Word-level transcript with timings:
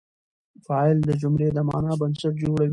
فاعل 0.65 0.97
د 1.07 1.11
جملې 1.21 1.47
د 1.53 1.57
معنی 1.67 1.93
بنسټ 2.01 2.33
جوړوي. 2.41 2.69